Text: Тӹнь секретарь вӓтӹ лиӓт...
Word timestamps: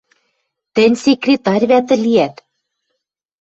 Тӹнь 0.75 0.97
секретарь 1.03 1.65
вӓтӹ 1.71 1.95
лиӓт... 2.03 2.35